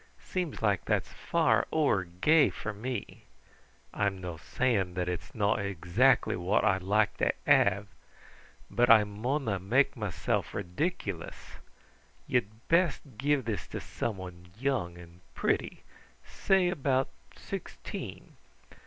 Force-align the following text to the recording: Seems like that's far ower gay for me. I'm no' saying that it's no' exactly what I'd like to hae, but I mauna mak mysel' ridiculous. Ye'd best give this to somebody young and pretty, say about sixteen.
Seems 0.31 0.63
like 0.63 0.85
that's 0.85 1.13
far 1.13 1.67
ower 1.71 2.05
gay 2.05 2.49
for 2.49 2.73
me. 2.73 3.25
I'm 3.93 4.17
no' 4.19 4.37
saying 4.37 4.95
that 4.95 5.07
it's 5.07 5.35
no' 5.35 5.53
exactly 5.53 6.35
what 6.35 6.63
I'd 6.63 6.81
like 6.81 7.17
to 7.17 7.31
hae, 7.45 7.83
but 8.67 8.89
I 8.89 9.03
mauna 9.03 9.59
mak 9.59 9.95
mysel' 9.95 10.43
ridiculous. 10.53 11.57
Ye'd 12.25 12.67
best 12.67 13.19
give 13.19 13.45
this 13.45 13.67
to 13.67 13.79
somebody 13.79 14.37
young 14.57 14.97
and 14.97 15.21
pretty, 15.35 15.83
say 16.25 16.69
about 16.69 17.09
sixteen. 17.35 18.37